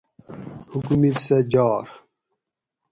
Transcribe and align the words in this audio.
حکومِت 0.71 1.15
سہ 1.25 1.37
جاۤر 1.51 1.85